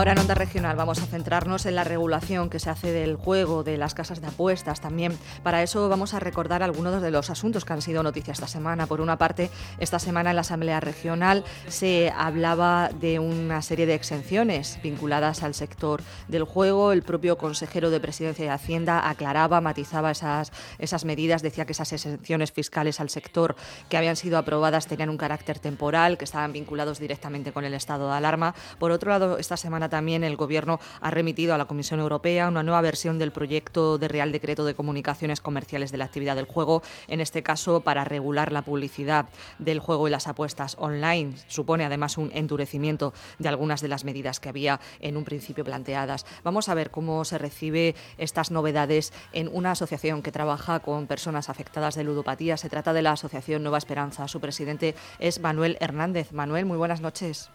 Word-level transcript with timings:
Ahora 0.00 0.12
en 0.12 0.18
Onda 0.18 0.34
Regional 0.34 0.76
vamos 0.76 1.02
a 1.02 1.04
centrarnos 1.04 1.66
en 1.66 1.74
la 1.74 1.84
regulación 1.84 2.48
que 2.48 2.58
se 2.58 2.70
hace 2.70 2.90
del 2.90 3.16
juego, 3.16 3.64
de 3.64 3.76
las 3.76 3.92
casas 3.92 4.22
de 4.22 4.28
apuestas 4.28 4.80
también. 4.80 5.18
Para 5.42 5.62
eso 5.62 5.90
vamos 5.90 6.14
a 6.14 6.20
recordar 6.20 6.62
algunos 6.62 7.02
de 7.02 7.10
los 7.10 7.28
asuntos 7.28 7.66
que 7.66 7.74
han 7.74 7.82
sido 7.82 8.02
noticia 8.02 8.32
esta 8.32 8.46
semana. 8.46 8.86
Por 8.86 9.02
una 9.02 9.18
parte, 9.18 9.50
esta 9.78 9.98
semana 9.98 10.30
en 10.30 10.36
la 10.36 10.40
Asamblea 10.40 10.80
Regional 10.80 11.44
se 11.68 12.10
hablaba 12.16 12.88
de 12.98 13.18
una 13.18 13.60
serie 13.60 13.84
de 13.84 13.92
exenciones 13.92 14.78
vinculadas 14.82 15.42
al 15.42 15.52
sector 15.52 16.00
del 16.28 16.44
juego. 16.44 16.92
El 16.92 17.02
propio 17.02 17.36
consejero 17.36 17.90
de 17.90 18.00
Presidencia 18.00 18.46
y 18.46 18.48
Hacienda 18.48 19.06
aclaraba, 19.06 19.60
matizaba 19.60 20.12
esas, 20.12 20.50
esas 20.78 21.04
medidas, 21.04 21.42
decía 21.42 21.66
que 21.66 21.72
esas 21.72 21.92
exenciones 21.92 22.52
fiscales 22.52 23.00
al 23.00 23.10
sector 23.10 23.54
que 23.90 23.98
habían 23.98 24.16
sido 24.16 24.38
aprobadas 24.38 24.86
tenían 24.86 25.10
un 25.10 25.18
carácter 25.18 25.58
temporal, 25.58 26.16
que 26.16 26.24
estaban 26.24 26.54
vinculados 26.54 27.00
directamente 27.00 27.52
con 27.52 27.66
el 27.66 27.74
estado 27.74 28.08
de 28.08 28.16
alarma. 28.16 28.54
Por 28.78 28.92
otro 28.92 29.10
lado, 29.10 29.36
esta 29.36 29.58
semana 29.58 29.89
también 29.90 30.24
el 30.24 30.36
Gobierno 30.36 30.80
ha 31.00 31.10
remitido 31.10 31.54
a 31.54 31.58
la 31.58 31.66
Comisión 31.66 32.00
Europea 32.00 32.48
una 32.48 32.62
nueva 32.62 32.80
versión 32.80 33.18
del 33.18 33.32
proyecto 33.32 33.98
de 33.98 34.08
Real 34.08 34.32
Decreto 34.32 34.64
de 34.64 34.74
Comunicaciones 34.74 35.40
Comerciales 35.40 35.92
de 35.92 35.98
la 35.98 36.06
Actividad 36.06 36.36
del 36.36 36.46
Juego, 36.46 36.82
en 37.08 37.20
este 37.20 37.42
caso 37.42 37.80
para 37.82 38.04
regular 38.04 38.52
la 38.52 38.62
publicidad 38.62 39.26
del 39.58 39.80
juego 39.80 40.08
y 40.08 40.10
las 40.10 40.26
apuestas 40.26 40.76
online. 40.78 41.34
Supone 41.48 41.84
además 41.84 42.16
un 42.16 42.30
endurecimiento 42.32 43.12
de 43.38 43.48
algunas 43.48 43.80
de 43.80 43.88
las 43.88 44.04
medidas 44.04 44.40
que 44.40 44.48
había 44.48 44.80
en 45.00 45.16
un 45.16 45.24
principio 45.24 45.64
planteadas. 45.64 46.24
Vamos 46.42 46.68
a 46.68 46.74
ver 46.74 46.90
cómo 46.90 47.24
se 47.24 47.38
recibe 47.38 47.94
estas 48.18 48.50
novedades 48.50 49.12
en 49.32 49.50
una 49.52 49.72
asociación 49.72 50.22
que 50.22 50.32
trabaja 50.32 50.80
con 50.80 51.06
personas 51.06 51.48
afectadas 51.48 51.94
de 51.94 52.04
ludopatía. 52.04 52.56
Se 52.56 52.68
trata 52.68 52.92
de 52.92 53.02
la 53.02 53.12
Asociación 53.12 53.62
Nueva 53.62 53.78
Esperanza. 53.78 54.28
Su 54.28 54.40
presidente 54.40 54.94
es 55.18 55.40
Manuel 55.40 55.76
Hernández. 55.80 56.32
Manuel, 56.32 56.66
muy 56.66 56.78
buenas 56.78 57.00
noches. 57.00 57.50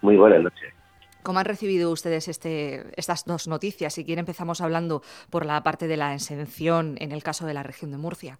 Muy 0.00 0.16
buenas 0.16 0.42
noches. 0.42 0.81
¿Cómo 1.22 1.38
han 1.38 1.44
recibido 1.44 1.90
ustedes 1.90 2.28
este, 2.28 2.84
estas 2.96 3.24
dos 3.24 3.46
noticias? 3.46 3.94
Si 3.94 4.04
quiere 4.04 4.20
empezamos 4.20 4.60
hablando 4.60 5.02
por 5.30 5.46
la 5.46 5.62
parte 5.62 5.86
de 5.86 5.96
la 5.96 6.14
exención 6.14 6.96
en 6.98 7.12
el 7.12 7.22
caso 7.22 7.46
de 7.46 7.54
la 7.54 7.62
región 7.62 7.92
de 7.92 7.98
Murcia. 7.98 8.38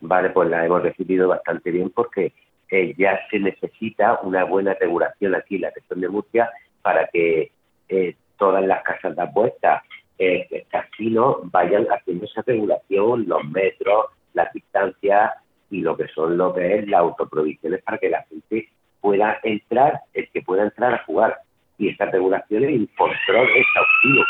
Vale, 0.00 0.30
pues 0.30 0.48
la 0.48 0.64
hemos 0.64 0.82
recibido 0.82 1.28
bastante 1.28 1.70
bien 1.70 1.90
porque 1.90 2.32
eh, 2.70 2.94
ya 2.96 3.20
se 3.30 3.38
necesita 3.38 4.20
una 4.22 4.44
buena 4.44 4.74
regulación 4.74 5.34
aquí 5.34 5.56
en 5.56 5.62
la 5.62 5.70
región 5.70 6.00
de 6.00 6.08
Murcia 6.08 6.50
para 6.82 7.06
que 7.08 7.52
eh, 7.88 8.16
todas 8.36 8.64
las 8.64 8.82
casas 8.82 9.14
de 9.14 9.22
apuestas, 9.22 9.82
eh, 10.18 10.66
casinos, 10.70 11.38
vayan 11.44 11.86
haciendo 11.86 12.24
esa 12.24 12.42
regulación, 12.42 13.26
los 13.28 13.44
metros, 13.44 14.06
las 14.34 14.52
distancias 14.52 15.32
y 15.70 15.82
lo 15.82 15.96
que 15.96 16.08
son 16.08 16.36
lo 16.36 16.52
que 16.54 16.78
es 16.78 16.88
las 16.88 17.00
autoprovisiones 17.00 17.82
para 17.82 17.98
que 17.98 18.08
la 18.08 18.22
gente 18.24 18.68
pueda 19.00 19.38
entrar, 19.42 20.00
el 20.14 20.28
que 20.30 20.42
pueda 20.42 20.64
entrar 20.64 20.94
a 20.94 21.04
jugar 21.04 21.38
y 21.80 21.88
estas 21.88 22.12
regulaciones 22.12 22.70
y 22.72 22.86
control 22.88 23.48
exhaustivo 23.56 24.24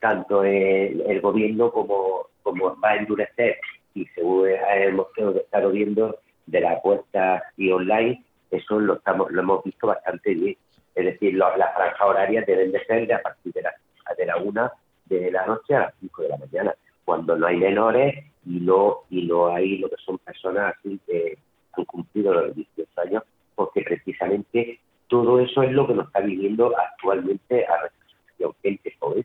tanto 0.00 0.42
el, 0.42 1.20
gobierno 1.20 1.70
como, 1.70 2.26
como 2.42 2.76
va 2.80 2.90
a 2.90 2.96
endurecer 2.96 3.56
y 3.94 4.04
según 4.06 4.48
hemos 4.48 5.06
estado 5.36 5.70
viendo 5.70 6.18
de 6.46 6.60
la 6.60 6.72
apuesta 6.72 7.42
y 7.56 7.70
online, 7.70 8.24
eso 8.50 8.80
lo 8.80 8.94
estamos 8.94 9.30
lo 9.30 9.42
hemos 9.42 9.64
visto 9.64 9.86
bastante 9.86 10.34
bien. 10.34 10.56
Es 10.94 11.04
decir, 11.04 11.34
las 11.34 11.54
franjas 11.54 12.00
horarias 12.00 12.46
deben 12.46 12.72
de 12.72 12.84
ser 12.84 13.06
de 13.06 13.14
a 13.14 13.22
partir 13.22 13.52
de 13.52 13.62
la, 13.62 13.74
de 14.16 14.26
la 14.26 14.36
una 14.36 14.72
de 15.06 15.30
la 15.30 15.46
noche 15.46 15.76
a 15.76 15.80
las 15.80 15.94
cinco 16.00 16.22
de 16.22 16.28
la 16.30 16.36
mañana, 16.36 16.74
cuando 17.04 17.36
no 17.36 17.46
hay 17.46 17.56
menores 17.56 18.24
y 18.44 18.58
no 18.60 18.98
y 19.08 19.26
no 19.26 19.54
hay 19.54 19.78
lo 19.78 19.88
que 19.88 19.96
son 20.04 20.18
personas 20.18 20.74
así 20.76 20.98
que 21.06 21.38
han 21.72 21.84
cumplido 21.84 22.34
los 22.34 22.56
18 22.56 23.00
años, 23.02 23.22
porque 23.54 23.82
precisamente 23.82 24.77
eso 25.62 25.70
es 25.70 25.74
lo 25.74 25.86
que 25.86 25.94
nos 25.94 26.06
está 26.06 26.20
viviendo 26.20 26.72
actualmente 26.76 27.66
a 27.66 27.80
nuestra 27.80 28.60
gente 28.62 28.94
joven. 28.98 29.24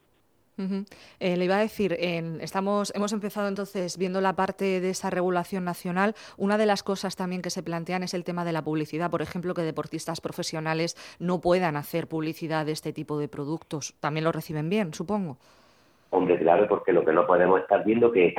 Eh, 1.19 1.35
le 1.35 1.45
iba 1.45 1.57
a 1.57 1.59
decir, 1.59 1.97
estamos, 2.39 2.93
hemos 2.95 3.11
empezado 3.11 3.47
entonces 3.47 3.97
viendo 3.97 4.21
la 4.21 4.33
parte 4.35 4.79
de 4.79 4.89
esa 4.89 5.09
regulación 5.09 5.65
nacional. 5.65 6.13
Una 6.37 6.57
de 6.57 6.65
las 6.65 6.83
cosas 6.83 7.15
también 7.15 7.41
que 7.41 7.49
se 7.49 7.63
plantean 7.63 8.03
es 8.03 8.13
el 8.13 8.23
tema 8.23 8.45
de 8.45 8.53
la 8.53 8.63
publicidad. 8.63 9.11
Por 9.11 9.21
ejemplo, 9.21 9.53
que 9.53 9.61
deportistas 9.61 10.21
profesionales 10.21 10.95
no 11.19 11.41
puedan 11.41 11.75
hacer 11.75 12.07
publicidad 12.07 12.65
de 12.65 12.71
este 12.71 12.93
tipo 12.93 13.19
de 13.19 13.27
productos. 13.27 13.95
También 13.99 14.23
lo 14.23 14.31
reciben 14.31 14.69
bien, 14.69 14.93
supongo. 14.93 15.37
Hombre, 16.11 16.37
claro, 16.37 16.67
porque 16.67 16.93
lo 16.93 17.03
que 17.03 17.13
no 17.13 17.25
podemos 17.25 17.59
estar 17.59 17.83
viendo 17.83 18.11
que, 18.11 18.33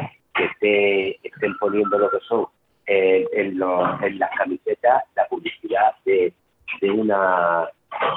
que 0.61 1.19
estén 1.23 1.59
poniendo 1.59 1.99
lo 1.99 2.11
que 2.11 2.21
son 2.27 2.47
eh, 2.87 3.27
en, 3.33 3.61
en 3.61 4.19
las 4.19 4.31
camisetas 4.39 5.03
la 5.17 5.27
publicidad 5.29 5.95
de 6.05 6.33
de 6.81 6.91
una, 6.91 7.69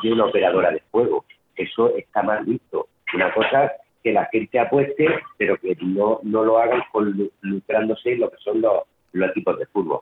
de 0.04 0.14
una 0.14 0.26
operadora 0.26 0.72
de 0.72 0.82
juego. 0.92 1.26
Eso 1.56 1.96
está 1.96 2.24
mal 2.24 2.46
visto. 2.46 2.88
Una 3.14 3.34
cosa 3.34 3.72
que 4.04 4.12
la 4.12 4.26
gente 4.26 4.60
apueste, 4.60 5.08
pero 5.38 5.58
que 5.58 5.76
no, 5.82 6.20
no 6.24 6.44
lo 6.44 6.60
hagan 6.60 6.84
con, 6.92 7.30
lucrándose 7.42 8.16
lo 8.16 8.30
que 8.30 8.38
son 8.38 8.62
los, 8.62 8.84
los 9.14 9.30
equipos 9.30 9.58
de 9.58 9.66
fútbol. 9.68 10.02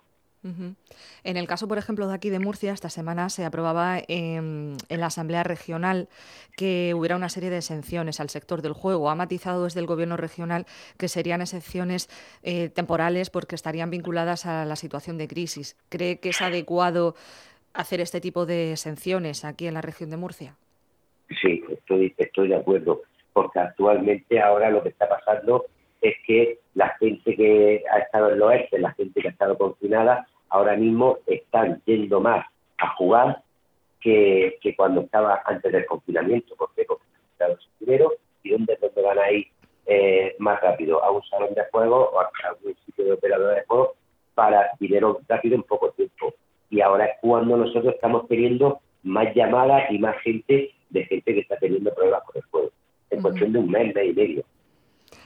En 1.23 1.37
el 1.37 1.47
caso, 1.47 1.67
por 1.67 1.79
ejemplo, 1.79 2.07
de 2.07 2.13
aquí 2.13 2.29
de 2.29 2.37
Murcia, 2.37 2.71
esta 2.71 2.89
semana 2.89 3.29
se 3.29 3.45
aprobaba 3.45 3.97
en, 4.07 4.77
la 4.89 5.07
Asamblea 5.07 5.43
Regional 5.43 6.07
que 6.55 6.93
hubiera 6.95 7.15
una 7.15 7.29
serie 7.29 7.49
de 7.49 7.57
exenciones 7.57 8.19
al 8.19 8.29
sector 8.29 8.61
del 8.61 8.73
juego. 8.73 9.09
Ha 9.09 9.15
matizado 9.15 9.63
desde 9.63 9.79
el 9.79 9.87
Gobierno 9.87 10.17
regional 10.17 10.67
que 10.97 11.07
serían 11.07 11.41
exenciones 11.41 12.09
eh, 12.43 12.69
temporales 12.69 13.31
porque 13.31 13.55
estarían 13.55 13.89
vinculadas 13.89 14.45
a 14.45 14.65
la 14.65 14.75
situación 14.75 15.17
de 15.17 15.27
crisis. 15.27 15.77
¿Cree 15.89 16.19
que 16.19 16.29
es 16.29 16.41
adecuado 16.41 17.15
hacer 17.75 18.01
este 18.01 18.21
tipo 18.21 18.45
de 18.45 18.71
exenciones 18.71 19.45
aquí 19.45 19.67
en 19.67 19.75
la 19.75 19.81
región 19.81 20.09
de 20.09 20.17
Murcia? 20.17 20.55
Sí, 21.41 21.63
estoy, 21.69 22.13
estoy 22.17 22.47
de 22.47 22.55
acuerdo, 22.55 23.01
porque 23.33 23.59
actualmente 23.59 24.39
ahora 24.39 24.69
lo 24.69 24.81
que 24.81 24.89
está 24.89 25.07
pasando 25.07 25.65
es 26.01 26.15
que 26.25 26.59
la 26.73 26.89
gente 26.99 27.35
que 27.35 27.83
ha 27.91 27.99
estado 27.99 28.31
en 28.31 28.39
los 28.39 28.49
oeste, 28.49 28.79
la 28.79 28.93
gente 28.93 29.21
que 29.21 29.27
ha 29.27 29.31
estado 29.31 29.57
confinada, 29.57 30.27
ahora 30.49 30.75
mismo 30.75 31.19
están 31.27 31.81
yendo 31.85 32.21
más 32.21 32.45
a 32.77 32.89
jugar 32.95 33.41
que, 33.99 34.59
cuando 34.77 35.01
estaba 35.01 35.41
antes 35.45 35.71
del 35.71 35.85
confinamiento, 35.85 36.55
porque 36.55 36.85
han 37.39 37.57
su 37.57 37.69
dinero 37.79 38.13
y 38.43 38.51
dónde 38.51 38.73
es 38.73 38.79
donde 38.79 39.01
van 39.01 39.19
a 39.19 39.31
ir 39.31 39.47
eh, 39.87 40.35
más 40.39 40.61
rápido, 40.61 41.03
a 41.03 41.11
un 41.11 41.23
salón 41.23 41.53
de 41.53 41.63
juego 41.71 42.11
o 42.11 42.19
a, 42.19 42.29
un 42.63 42.75
sitio 42.85 43.05
de 43.05 43.11
operador 43.13 43.55
de 43.55 43.65
juego 43.65 43.95
para 44.35 44.69
dinero 44.79 45.19
rápido 45.27 45.55
en 45.55 45.63
poco 45.63 45.89
tiempo 45.91 46.33
y 46.75 46.81
ahora 46.81 47.05
es 47.05 47.11
cuando 47.21 47.55
nosotros 47.55 47.95
estamos 47.95 48.27
teniendo 48.27 48.81
más 49.03 49.33
llamadas 49.33 49.89
y 49.91 49.97
más 49.97 50.17
gente 50.23 50.71
de 50.89 51.05
gente 51.05 51.33
que 51.33 51.39
está 51.39 51.55
teniendo 51.55 51.93
problemas 51.93 52.23
con 52.25 52.35
el 52.35 52.43
juego. 52.49 52.69
En 53.11 53.21
cuestión 53.21 53.53
de 53.53 53.59
un 53.59 53.71
mes, 53.71 53.95
mes 53.95 54.09
y 54.09 54.13
medio. 54.13 54.43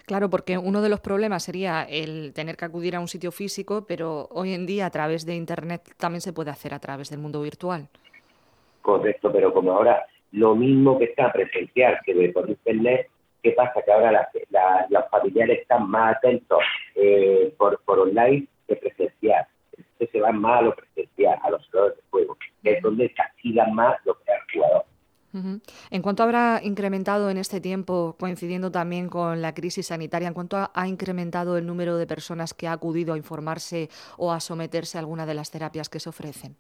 Claro, 0.06 0.30
porque 0.30 0.60
uno 0.60 0.84
de 0.84 0.90
los 0.90 1.00
problemas 1.00 1.44
sería 1.44 1.88
el 1.90 2.34
tener 2.34 2.56
que 2.56 2.66
acudir 2.66 2.96
a 2.96 3.00
un 3.00 3.08
sitio 3.08 3.32
físico, 3.32 3.86
pero 3.88 4.28
hoy 4.30 4.54
en 4.54 4.68
día 4.68 4.86
a 4.86 4.92
través 4.92 5.26
de 5.26 5.36
Internet 5.36 5.82
también 5.98 6.22
se 6.22 6.34
puede 6.34 6.52
hacer 6.52 6.72
a 6.72 6.80
través 6.80 7.10
del 7.10 7.20
mundo 7.20 7.42
virtual. 7.42 7.88
Correcto, 8.84 9.32
pero 9.32 9.52
como 9.52 9.72
ahora 9.72 10.06
lo 10.32 10.56
mismo 10.56 11.00
que 11.00 11.06
está 11.06 11.32
presencial 11.32 11.98
que 12.06 12.32
por 12.32 12.48
Internet, 12.48 13.10
¿qué 13.42 13.52
pasa? 13.54 13.82
Que 13.84 13.92
ahora 13.92 14.30
los 14.90 15.10
familiares 15.10 15.62
están 15.62 15.90
más 15.90 16.18
atentos 16.18 16.60
eh, 16.94 17.52
por, 17.58 17.82
por 17.86 18.00
online 18.00 18.46
que 18.68 18.76
presencial 18.76 19.48
se 20.08 20.20
van 20.20 20.40
más 20.40 20.60
a 20.60 20.62
lo 20.64 20.76
presencial, 20.76 20.89
a 21.26 21.50
los 21.50 21.66
jugadores 21.68 21.98
de 21.98 22.04
juego, 22.10 22.38
que 22.64 22.72
es 22.72 22.82
donde 22.82 23.14
castigan 23.14 23.74
más 23.74 23.98
lo 24.06 24.16
que 24.16 24.32
el 24.32 24.62
jugador. 24.62 24.86
¿En 25.32 26.02
cuánto 26.02 26.24
habrá 26.24 26.60
incrementado 26.64 27.30
en 27.30 27.38
este 27.38 27.62
tiempo, 27.62 28.16
coincidiendo 28.20 28.72
también 28.72 29.10
con 29.10 29.42
la 29.42 29.54
crisis 29.54 29.88
sanitaria, 29.88 30.28
en 30.28 30.34
cuánto 30.34 30.58
ha, 30.74 30.88
incrementado 30.88 31.58
el 31.58 31.68
número 31.68 31.98
de 31.98 32.08
personas 32.08 32.54
que 32.56 32.68
ha 32.68 32.72
acudido 32.72 33.14
a 33.14 33.18
informarse 33.18 33.90
o 34.18 34.32
a 34.32 34.40
someterse 34.40 34.98
a 34.98 35.02
alguna 35.02 35.28
de 35.28 35.36
las 35.36 35.52
terapias 35.52 35.88
que 35.88 36.00
se 36.00 36.10
ofrecen? 36.10 36.56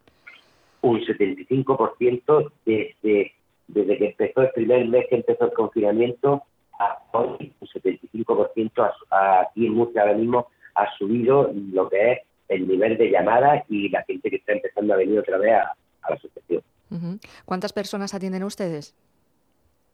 Un 0.81 0.99
75% 0.99 2.51
desde, 2.65 3.33
desde 3.67 3.97
que 3.97 4.05
empezó 4.05 4.41
el 4.41 4.51
primer 4.51 4.87
mes 4.87 5.05
que 5.09 5.15
empezó 5.15 5.45
el 5.45 5.53
confinamiento, 5.53 6.43
a 6.79 6.99
hoy 7.11 7.51
un 7.59 7.67
75% 7.67 8.91
aquí 9.09 9.65
en 9.65 9.73
Murcia 9.73 10.01
ahora 10.01 10.13
mismo 10.13 10.47
ha 10.75 10.85
subido 10.97 11.51
lo 11.53 11.89
que 11.89 12.11
es 12.11 12.19
el 12.49 12.67
nivel 12.67 12.97
de 12.97 13.11
llamadas 13.11 13.63
y 13.69 13.89
la 13.89 14.03
gente 14.03 14.29
que 14.29 14.37
está 14.37 14.53
empezando 14.53 14.93
a 14.93 14.97
venir 14.97 15.19
otra 15.19 15.37
vez 15.37 15.53
a, 15.53 15.75
la 16.09 16.15
asociación. 16.15 16.61
¿Cuántas 17.45 17.71
personas 17.71 18.13
atienden 18.13 18.43
ustedes? 18.43 18.95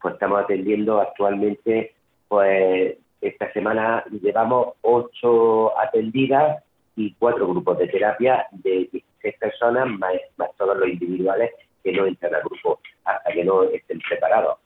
Pues 0.02 0.14
estamos 0.14 0.44
atendiendo 0.44 1.02
actualmente, 1.02 1.94
pues 2.28 2.98
esta 3.22 3.52
semana 3.54 4.04
llevamos 4.22 4.76
ocho 4.82 5.78
atendidas 5.80 6.64
y 6.96 7.14
cuatro 7.16 7.48
grupos 7.48 7.78
de 7.80 7.88
terapia 7.88 8.48
de 8.52 8.88
16 8.92 9.36
personas, 9.40 9.88
más, 9.90 10.14
todos 10.58 10.78
los 10.78 10.88
individuales 10.88 11.52
que 11.84 11.92
no 11.92 12.06
entran 12.06 12.34
al 12.34 12.44
grupo 12.44 12.80
hasta 13.04 13.32
que 13.32 13.44
no 13.44 13.64
estén 13.64 14.00
preparados. 14.08 14.58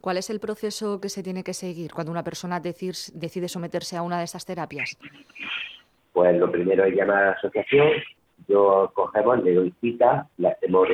¿Cuál 0.00 0.16
es 0.16 0.30
el 0.30 0.40
proceso 0.40 1.00
que 1.00 1.10
se 1.10 1.22
tiene 1.22 1.44
que 1.44 1.52
seguir 1.52 1.92
cuando 1.92 2.10
una 2.10 2.24
persona 2.24 2.60
decide 2.60 3.48
someterse 3.48 3.96
a 3.96 4.02
una 4.02 4.18
de 4.18 4.24
esas 4.24 4.46
terapias? 4.46 4.96
Pues 6.12 6.36
lo 6.36 6.50
primero 6.50 6.84
es 6.84 6.94
llamar 6.94 7.22
a 7.22 7.26
la 7.26 7.32
asociación, 7.32 7.88
yo 8.48 8.90
cogemos, 8.94 9.42
le 9.42 9.54
doy 9.54 9.74
cita, 9.80 10.28
le 10.36 10.48
hacemos 10.48 10.88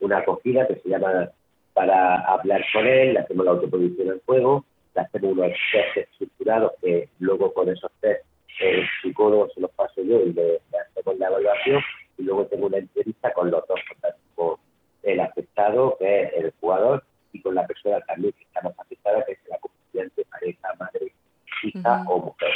una, 0.00 0.18
acogida 0.18 0.66
que 0.66 0.76
se 0.76 0.88
llama 0.88 1.28
para 1.72 2.20
hablar 2.20 2.64
con 2.72 2.86
él, 2.86 3.14
le 3.14 3.20
hacemos 3.20 3.44
la 3.44 3.52
autoproducción 3.52 4.08
del 4.08 4.22
juego, 4.24 4.64
le 4.94 5.00
hacemos 5.00 5.32
unos 5.32 5.52
test 5.72 5.96
estructurados 5.96 6.72
que 6.80 7.08
luego 7.18 7.52
con 7.52 7.68
esos 7.68 7.90
test 8.00 8.24
el 8.60 8.86
psicólogo 9.02 9.48
se 9.54 9.60
los 9.60 9.70
paso 9.72 10.02
yo 10.02 10.20
y 10.20 10.32
le, 10.32 10.60
hacemos 10.90 11.18
la 11.18 11.26
evaluación 11.28 11.82
y 12.18 12.22
luego 12.22 12.46
tengo 12.46 12.66
una 12.66 12.78
entrevista 12.78 13.32
con 13.32 13.50
los 13.50 13.66
dos, 13.68 13.80
con 14.34 14.56
el 15.02 15.20
afectado, 15.20 15.96
que 15.98 16.22
es 16.22 16.32
el 16.34 16.52
jugador, 16.60 17.04
y 17.32 17.40
con 17.40 17.54
la 17.54 17.66
persona 17.66 18.00
también 18.00 18.32
que 18.32 18.44
está 18.44 18.62
más 18.62 18.78
afectada, 18.78 19.24
que 19.24 19.32
es 19.32 19.38
la 19.48 19.56
acompañante, 19.56 20.24
pareja, 20.30 20.74
madre, 20.78 21.12
hija 21.62 22.04
o 22.08 22.18
mujer. 22.18 22.52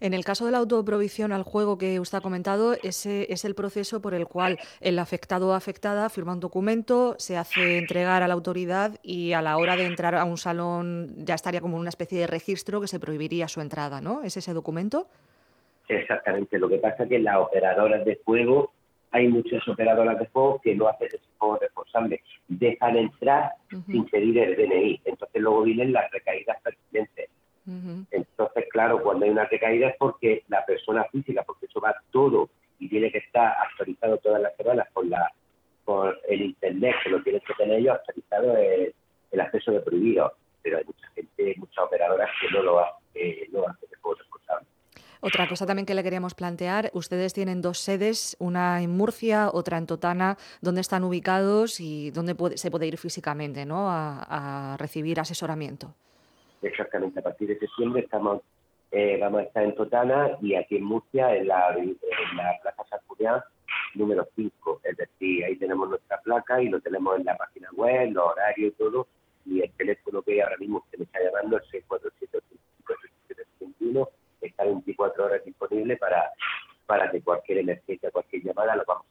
En 0.00 0.12
el 0.14 0.24
caso 0.24 0.46
de 0.46 0.52
la 0.52 0.58
autoprovisión 0.58 1.32
al 1.32 1.42
juego 1.42 1.78
que 1.78 2.00
usted 2.00 2.18
ha 2.18 2.20
comentado, 2.20 2.74
ese 2.82 3.32
es 3.32 3.44
el 3.44 3.54
proceso 3.54 4.02
por 4.02 4.14
el 4.14 4.26
cual 4.26 4.58
el 4.80 4.98
afectado 4.98 5.48
o 5.48 5.52
afectada 5.52 6.08
firma 6.08 6.32
un 6.32 6.40
documento, 6.40 7.14
se 7.18 7.36
hace 7.36 7.78
entregar 7.78 8.22
a 8.22 8.28
la 8.28 8.34
autoridad 8.34 8.98
y 9.02 9.32
a 9.32 9.42
la 9.42 9.56
hora 9.56 9.76
de 9.76 9.86
entrar 9.86 10.14
a 10.14 10.24
un 10.24 10.36
salón 10.36 11.14
ya 11.24 11.34
estaría 11.34 11.60
como 11.60 11.76
una 11.76 11.88
especie 11.88 12.18
de 12.18 12.26
registro 12.26 12.80
que 12.80 12.88
se 12.88 13.00
prohibiría 13.00 13.48
su 13.48 13.60
entrada, 13.60 14.00
¿no? 14.00 14.22
¿Es 14.22 14.36
ese 14.36 14.52
documento? 14.52 15.06
Exactamente. 15.88 16.58
Lo 16.58 16.68
que 16.68 16.78
pasa 16.78 17.04
es 17.04 17.08
que 17.08 17.18
las 17.18 17.36
operadoras 17.36 18.04
de 18.04 18.20
juego, 18.24 18.72
hay 19.10 19.28
muchas 19.28 19.66
operadoras 19.68 20.18
de 20.18 20.26
juego 20.26 20.60
que 20.62 20.74
no 20.74 20.88
hacen 20.88 21.08
ese 21.08 21.20
juego 21.38 21.58
responsable. 21.58 22.22
Dejan 22.48 22.96
entrar 22.96 23.52
sin 23.86 24.04
pedir 24.06 24.38
el 24.38 24.56
DNI. 24.56 25.00
Entonces 25.04 25.40
luego 25.40 25.62
vienen 25.62 25.92
las 25.92 26.10
recaídas 26.10 26.60
pertinentes 26.62 27.23
entonces, 27.66 28.66
claro, 28.70 29.02
cuando 29.02 29.24
hay 29.24 29.30
una 29.30 29.46
recaída 29.46 29.88
es 29.88 29.96
porque 29.98 30.44
la 30.48 30.64
persona 30.66 31.04
física, 31.04 31.42
porque 31.44 31.66
eso 31.66 31.80
va 31.80 31.94
todo 32.10 32.50
y 32.78 32.88
tiene 32.88 33.10
que 33.10 33.18
estar 33.18 33.56
actualizado 33.70 34.18
todas 34.18 34.42
las 34.42 34.54
semanas 34.56 34.88
con 34.92 35.08
la 35.08 35.32
con 35.84 36.14
el 36.28 36.40
internet, 36.40 36.96
que 37.02 37.10
lo 37.10 37.22
tienen 37.22 37.42
que 37.46 37.52
tener 37.54 37.78
ellos 37.78 37.96
actualizado 37.96 38.56
el, 38.56 38.94
el 39.32 39.40
acceso 39.40 39.70
de 39.70 39.80
prohibido. 39.80 40.32
Pero 40.62 40.78
hay 40.78 40.84
mucha 40.84 41.06
gente, 41.14 41.54
muchas 41.58 41.84
operadoras 41.84 42.30
que 42.40 42.50
no 42.50 42.62
lo 42.62 42.80
hacen, 42.80 43.52
no 43.52 43.68
hacen 43.68 43.88
el 43.92 43.98
juego 43.98 44.18
responsable. 44.18 44.66
Otra 45.20 45.46
cosa 45.46 45.66
también 45.66 45.84
que 45.84 45.94
le 45.94 46.02
queríamos 46.02 46.34
plantear, 46.34 46.90
ustedes 46.94 47.34
tienen 47.34 47.60
dos 47.60 47.80
sedes, 47.80 48.34
una 48.40 48.82
en 48.82 48.96
Murcia, 48.96 49.50
otra 49.52 49.76
en 49.76 49.86
Totana, 49.86 50.38
¿dónde 50.62 50.80
están 50.80 51.04
ubicados 51.04 51.80
y 51.80 52.10
dónde 52.10 52.34
se 52.56 52.70
puede 52.70 52.86
ir 52.86 52.96
físicamente 52.96 53.66
¿no? 53.66 53.90
a 53.90 54.76
recibir 54.78 55.20
asesoramiento? 55.20 55.94
Exactamente 56.68 57.20
a 57.20 57.22
partir 57.22 57.48
de 57.48 57.58
septiembre 57.58 58.02
estamos 58.02 58.42
eh, 58.90 59.18
vamos 59.20 59.40
a 59.40 59.44
estar 59.44 59.64
en 59.64 59.74
Totana 59.74 60.36
y 60.40 60.54
aquí 60.54 60.76
en 60.76 60.84
Murcia 60.84 61.34
en 61.34 61.48
la, 61.48 61.76
Plaza 62.62 62.84
San 62.88 63.00
Julián 63.06 63.40
número 63.94 64.26
5, 64.36 64.80
es 64.84 64.96
decir, 64.96 65.44
ahí 65.44 65.56
tenemos 65.56 65.88
nuestra 65.88 66.20
placa 66.20 66.62
y 66.62 66.68
lo 66.68 66.80
tenemos 66.80 67.18
en 67.18 67.24
la 67.24 67.36
página 67.36 67.68
web, 67.72 68.12
los 68.12 68.24
horarios 68.24 68.72
y 68.72 68.76
todo, 68.76 69.06
y 69.46 69.62
el 69.62 69.70
teléfono 69.72 70.22
que 70.22 70.42
ahora 70.42 70.56
mismo 70.58 70.78
usted 70.78 70.98
me 70.98 71.04
está 71.04 71.20
llamando, 71.22 71.56
el 71.56 71.62
647 71.70 72.44
está 74.40 74.64
24 74.64 75.24
horas 75.24 75.44
disponible 75.44 75.96
para, 75.96 76.30
para 76.86 77.10
que 77.10 77.20
cualquier 77.20 77.58
emergencia, 77.58 78.10
cualquier 78.10 78.42
llamada 78.42 78.76
lo 78.76 78.84
vamos 78.86 79.06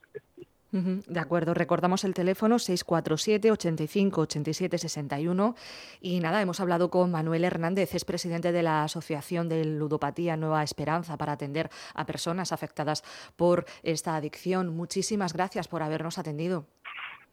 De 0.73 1.19
acuerdo, 1.19 1.53
recordamos 1.53 2.03
el 2.03 2.15
teléfono 2.15 2.57
647 2.57 3.51
85 3.51 4.21
87 4.21 4.77
61 4.79 5.55
y 6.01 6.19
nada, 6.19 6.41
hemos 6.41 6.59
hablado 6.59 6.89
con 6.89 7.11
Manuel 7.11 7.43
Hernández, 7.43 7.93
es 7.93 8.05
presidente 8.05 8.51
de 8.51 8.63
la 8.63 8.83
Asociación 8.83 9.49
de 9.49 9.65
Ludopatía 9.65 10.35
Nueva 10.35 10.63
Esperanza 10.63 11.15
para 11.15 11.33
atender 11.33 11.69
a 11.93 12.07
personas 12.07 12.51
afectadas 12.51 13.03
por 13.35 13.65
esta 13.83 14.15
adicción. 14.15 14.75
Muchísimas 14.75 15.33
gracias 15.33 15.67
por 15.67 15.83
habernos 15.83 16.17
atendido. 16.17 16.65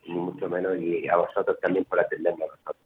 mucho 0.06 0.46
menos 0.50 0.76
y 0.78 1.08
a 1.08 1.16
vosotros 1.16 1.58
también 1.60 1.86
por 1.86 1.98
atendernos 1.98 2.42
a 2.42 2.56
nosotros. 2.56 2.76